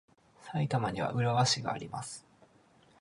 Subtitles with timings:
[0.41, 2.25] 埼玉には浦和市があります。